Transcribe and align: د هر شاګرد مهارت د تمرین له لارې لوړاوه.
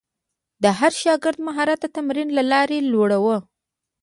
د 0.63 0.65
هر 0.79 0.91
شاګرد 1.03 1.39
مهارت 1.47 1.79
د 1.81 1.85
تمرین 1.97 2.29
له 2.37 2.43
لارې 2.51 2.77
لوړاوه. 2.91 3.37